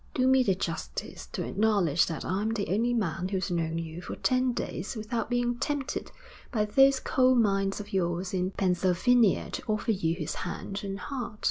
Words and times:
'Do 0.15 0.25
me 0.27 0.41
the 0.41 0.55
justice 0.55 1.27
to 1.27 1.43
acknowledge 1.45 2.07
that 2.07 2.25
I'm 2.25 2.49
the 2.55 2.69
only 2.69 2.91
man 2.91 3.27
who's 3.29 3.51
known 3.51 3.77
you 3.77 4.01
for 4.01 4.15
ten 4.15 4.51
days 4.51 4.95
without 4.95 5.29
being 5.29 5.59
tempted 5.59 6.11
by 6.51 6.65
those 6.65 6.99
coal 6.99 7.35
mines 7.35 7.79
of 7.79 7.93
yours 7.93 8.33
in 8.33 8.49
Pennsylvania 8.49 9.51
to 9.51 9.63
offer 9.67 9.91
you 9.91 10.15
his 10.15 10.33
hand 10.41 10.83
and 10.83 10.97
heart.' 10.99 11.37